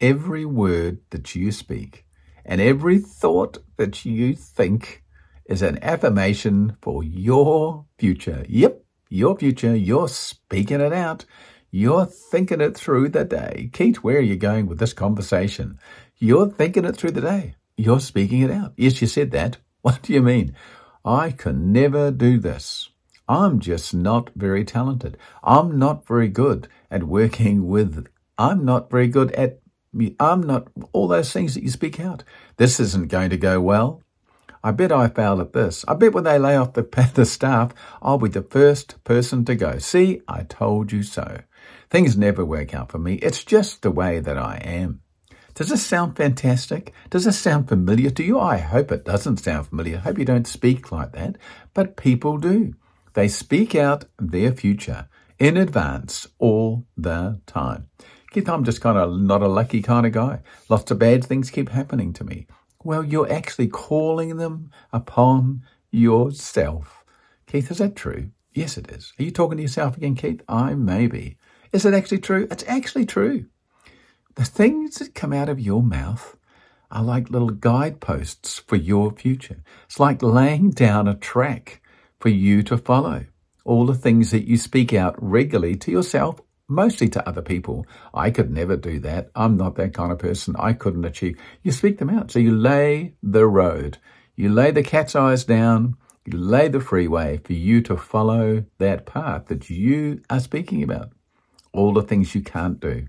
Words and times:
every 0.00 0.44
word 0.44 1.00
that 1.10 1.34
you 1.34 1.52
speak 1.52 2.04
and 2.44 2.60
every 2.60 2.98
thought 2.98 3.58
that 3.76 4.04
you 4.04 4.34
think 4.34 5.02
is 5.46 5.62
an 5.62 5.78
affirmation 5.82 6.76
for 6.82 7.02
your 7.04 7.86
future. 7.98 8.44
Yep, 8.48 8.84
your 9.08 9.36
future. 9.38 9.76
You're 9.76 10.08
speaking 10.08 10.80
it 10.80 10.92
out. 10.92 11.24
You're 11.70 12.06
thinking 12.06 12.60
it 12.60 12.76
through 12.76 13.10
the 13.10 13.24
day. 13.24 13.70
Keith, 13.72 13.98
where 13.98 14.18
are 14.18 14.20
you 14.20 14.36
going 14.36 14.66
with 14.66 14.78
this 14.78 14.92
conversation? 14.92 15.78
You're 16.18 16.48
thinking 16.48 16.84
it 16.84 16.96
through 16.96 17.12
the 17.12 17.20
day. 17.20 17.54
You're 17.76 18.00
speaking 18.00 18.42
it 18.42 18.50
out. 18.50 18.72
Yes, 18.76 19.00
you 19.00 19.06
said 19.06 19.30
that. 19.32 19.58
What 19.82 20.02
do 20.02 20.12
you 20.12 20.22
mean? 20.22 20.56
I 21.04 21.30
can 21.30 21.72
never 21.72 22.10
do 22.10 22.38
this. 22.40 22.90
I'm 23.28 23.60
just 23.60 23.94
not 23.94 24.30
very 24.34 24.64
talented. 24.64 25.16
I'm 25.44 25.78
not 25.78 26.06
very 26.06 26.28
good 26.28 26.66
at 26.90 27.04
working 27.04 27.68
with, 27.68 28.08
I'm 28.36 28.64
not 28.64 28.90
very 28.90 29.06
good 29.06 29.30
at, 29.32 29.60
I'm 30.20 30.42
not, 30.42 30.68
all 30.92 31.08
those 31.08 31.32
things 31.32 31.54
that 31.54 31.62
you 31.62 31.70
speak 31.70 32.00
out. 32.00 32.24
This 32.56 32.80
isn't 32.80 33.08
going 33.08 33.30
to 33.30 33.36
go 33.36 33.60
well. 33.60 34.02
I 34.62 34.72
bet 34.72 34.90
I 34.90 35.08
fail 35.08 35.40
at 35.40 35.52
this. 35.52 35.84
I 35.86 35.94
bet 35.94 36.12
when 36.12 36.24
they 36.24 36.38
lay 36.38 36.56
off 36.56 36.72
the, 36.72 36.82
the 37.14 37.24
staff, 37.24 37.72
I'll 38.02 38.18
be 38.18 38.28
the 38.28 38.42
first 38.42 39.02
person 39.04 39.44
to 39.44 39.54
go. 39.54 39.78
See, 39.78 40.22
I 40.26 40.42
told 40.42 40.92
you 40.92 41.02
so. 41.02 41.40
Things 41.88 42.16
never 42.16 42.44
work 42.44 42.74
out 42.74 42.90
for 42.90 42.98
me. 42.98 43.14
It's 43.14 43.44
just 43.44 43.82
the 43.82 43.90
way 43.90 44.18
that 44.18 44.36
I 44.36 44.56
am. 44.64 45.00
Does 45.54 45.68
this 45.68 45.86
sound 45.86 46.16
fantastic? 46.16 46.92
Does 47.08 47.24
this 47.24 47.38
sound 47.38 47.68
familiar 47.68 48.10
to 48.10 48.22
you? 48.22 48.38
I 48.38 48.58
hope 48.58 48.92
it 48.92 49.04
doesn't 49.04 49.38
sound 49.38 49.68
familiar. 49.68 49.96
I 49.96 50.00
hope 50.00 50.18
you 50.18 50.24
don't 50.24 50.46
speak 50.46 50.92
like 50.92 51.12
that. 51.12 51.36
But 51.72 51.96
people 51.96 52.36
do. 52.36 52.74
They 53.14 53.28
speak 53.28 53.74
out 53.74 54.04
their 54.18 54.52
future 54.52 55.08
in 55.38 55.56
advance 55.56 56.26
all 56.38 56.86
the 56.96 57.40
time. 57.46 57.88
Keith, 58.36 58.50
I'm 58.50 58.64
just 58.64 58.82
kind 58.82 58.98
of 58.98 59.18
not 59.18 59.40
a 59.40 59.48
lucky 59.48 59.80
kind 59.80 60.04
of 60.04 60.12
guy. 60.12 60.40
Lots 60.68 60.90
of 60.90 60.98
bad 60.98 61.24
things 61.24 61.50
keep 61.50 61.70
happening 61.70 62.12
to 62.12 62.22
me. 62.22 62.46
Well, 62.84 63.02
you're 63.02 63.32
actually 63.32 63.68
calling 63.68 64.36
them 64.36 64.70
upon 64.92 65.62
yourself. 65.90 67.02
Keith, 67.46 67.70
is 67.70 67.78
that 67.78 67.96
true? 67.96 68.32
Yes, 68.52 68.76
it 68.76 68.90
is. 68.90 69.14
Are 69.18 69.22
you 69.22 69.30
talking 69.30 69.56
to 69.56 69.62
yourself 69.62 69.96
again, 69.96 70.16
Keith? 70.16 70.42
I 70.50 70.74
may 70.74 71.06
be. 71.06 71.38
Is 71.72 71.86
it 71.86 71.94
actually 71.94 72.18
true? 72.18 72.46
It's 72.50 72.64
actually 72.68 73.06
true. 73.06 73.46
The 74.34 74.44
things 74.44 74.96
that 74.96 75.14
come 75.14 75.32
out 75.32 75.48
of 75.48 75.58
your 75.58 75.82
mouth 75.82 76.36
are 76.90 77.02
like 77.02 77.30
little 77.30 77.48
guideposts 77.48 78.58
for 78.58 78.76
your 78.76 79.12
future. 79.12 79.64
It's 79.86 79.98
like 79.98 80.22
laying 80.22 80.72
down 80.72 81.08
a 81.08 81.14
track 81.14 81.80
for 82.20 82.28
you 82.28 82.62
to 82.64 82.76
follow. 82.76 83.24
All 83.64 83.86
the 83.86 83.94
things 83.94 84.30
that 84.32 84.46
you 84.46 84.58
speak 84.58 84.92
out 84.92 85.14
regularly 85.16 85.76
to 85.76 85.90
yourself, 85.90 86.42
mostly 86.68 87.08
to 87.10 87.28
other 87.28 87.42
people. 87.42 87.86
I 88.14 88.30
could 88.30 88.50
never 88.50 88.76
do 88.76 88.98
that. 89.00 89.30
I'm 89.34 89.56
not 89.56 89.76
that 89.76 89.94
kind 89.94 90.12
of 90.12 90.18
person. 90.18 90.56
I 90.58 90.72
couldn't 90.72 91.04
achieve. 91.04 91.38
You 91.62 91.72
speak 91.72 91.98
them 91.98 92.10
out. 92.10 92.30
So 92.30 92.38
you 92.38 92.54
lay 92.54 93.14
the 93.22 93.46
road. 93.46 93.98
You 94.34 94.48
lay 94.50 94.70
the 94.70 94.82
cat's 94.82 95.16
eyes 95.16 95.44
down. 95.44 95.96
You 96.24 96.38
lay 96.38 96.68
the 96.68 96.80
freeway 96.80 97.40
for 97.44 97.52
you 97.52 97.80
to 97.82 97.96
follow 97.96 98.64
that 98.78 99.06
path 99.06 99.46
that 99.46 99.70
you 99.70 100.22
are 100.28 100.40
speaking 100.40 100.82
about. 100.82 101.10
All 101.72 101.92
the 101.92 102.02
things 102.02 102.34
you 102.34 102.42
can't 102.42 102.80
do. 102.80 103.06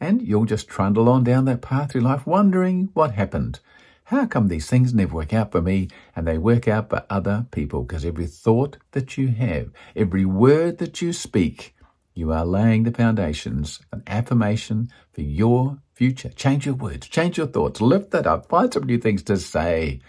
And 0.00 0.22
you'll 0.22 0.46
just 0.46 0.68
trundle 0.68 1.08
on 1.08 1.24
down 1.24 1.44
that 1.44 1.62
path 1.62 1.92
through 1.92 2.00
life 2.00 2.26
wondering 2.26 2.88
what 2.94 3.12
happened. 3.12 3.60
How 4.04 4.26
come 4.26 4.48
these 4.48 4.68
things 4.68 4.92
never 4.92 5.14
work 5.14 5.32
out 5.32 5.52
for 5.52 5.62
me 5.62 5.88
and 6.16 6.26
they 6.26 6.38
work 6.38 6.66
out 6.66 6.90
for 6.90 7.04
other 7.08 7.46
people? 7.52 7.84
Because 7.84 8.04
every 8.04 8.26
thought 8.26 8.78
that 8.90 9.16
you 9.16 9.28
have, 9.28 9.70
every 9.94 10.24
word 10.24 10.78
that 10.78 11.00
you 11.00 11.12
speak, 11.12 11.76
you 12.20 12.32
are 12.32 12.44
laying 12.44 12.82
the 12.82 12.92
foundations, 12.92 13.80
an 13.92 14.02
affirmation 14.06 14.90
for 15.10 15.22
your 15.22 15.78
future. 15.94 16.28
Change 16.28 16.66
your 16.66 16.74
words, 16.74 17.08
change 17.08 17.38
your 17.38 17.46
thoughts, 17.46 17.80
lift 17.80 18.10
that 18.10 18.26
up, 18.26 18.46
find 18.46 18.72
some 18.72 18.84
new 18.84 18.98
things 18.98 19.22
to 19.22 19.38
say. 19.38 20.00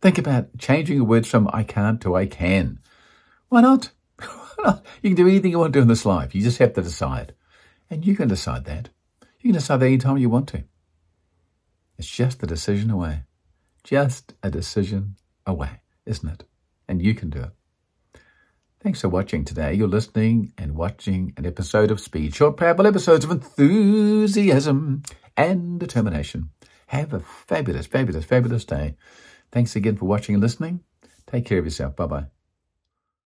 Think 0.00 0.16
about 0.16 0.56
changing 0.58 0.96
your 0.96 1.04
words 1.04 1.28
from 1.28 1.48
I 1.52 1.62
can't 1.62 2.00
to 2.00 2.16
I 2.16 2.24
can. 2.24 2.80
Why 3.50 3.60
not? 3.60 3.90
you 5.02 5.10
can 5.10 5.14
do 5.14 5.28
anything 5.28 5.50
you 5.50 5.58
want 5.58 5.74
to 5.74 5.78
do 5.78 5.82
in 5.82 5.88
this 5.88 6.06
life. 6.06 6.34
You 6.34 6.42
just 6.42 6.58
have 6.58 6.72
to 6.72 6.82
decide. 6.82 7.34
And 7.90 8.06
you 8.06 8.16
can 8.16 8.28
decide 8.28 8.64
that. 8.64 8.88
You 9.40 9.52
can 9.52 9.60
decide 9.60 9.80
that 9.80 9.86
anytime 9.86 10.16
you 10.16 10.30
want 10.30 10.48
to. 10.48 10.64
It's 11.98 12.08
just 12.08 12.42
a 12.42 12.46
decision 12.46 12.90
away. 12.90 13.24
Just 13.82 14.32
a 14.42 14.50
decision 14.50 15.16
away, 15.46 15.82
isn't 16.06 16.28
it? 16.28 16.44
And 16.88 17.02
you 17.02 17.14
can 17.14 17.28
do 17.28 17.42
it. 17.42 17.50
Thanks 18.84 19.00
for 19.00 19.08
watching 19.08 19.46
today. 19.46 19.72
You're 19.72 19.88
listening 19.88 20.52
and 20.58 20.76
watching 20.76 21.32
an 21.38 21.46
episode 21.46 21.90
of 21.90 22.00
Speed, 22.00 22.34
short, 22.34 22.58
powerful 22.58 22.86
episodes 22.86 23.24
of 23.24 23.30
enthusiasm 23.30 25.02
and 25.38 25.80
determination. 25.80 26.50
Have 26.88 27.14
a 27.14 27.20
fabulous, 27.20 27.86
fabulous, 27.86 28.26
fabulous 28.26 28.66
day. 28.66 28.96
Thanks 29.50 29.74
again 29.74 29.96
for 29.96 30.04
watching 30.04 30.34
and 30.34 30.42
listening. 30.42 30.80
Take 31.26 31.46
care 31.46 31.60
of 31.60 31.64
yourself. 31.64 31.96
Bye 31.96 32.06
bye. 32.06 32.33